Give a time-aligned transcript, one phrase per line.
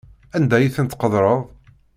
[0.35, 1.39] Anda ay ten-tqeddreḍ?